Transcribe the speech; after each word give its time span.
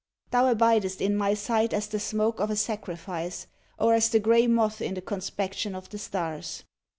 Thou 0.31 0.51
abidest 0.51 0.99
in 0.99 1.15
My 1.15 1.35
sight 1.35 1.73
as 1.73 1.85
the 1.85 1.99
smoke 1.99 2.39
of 2.39 2.49
a 2.49 2.55
sacrifice, 2.55 3.45
or 3.77 3.93
as 3.93 4.09
the 4.09 4.19
grey 4.19 4.47
moth 4.47 4.81
in 4.81 4.95
the 4.95 4.99
conspection 5.01 5.75
of 5.75 5.89
the 5.89 5.99
stars. 5.99 6.63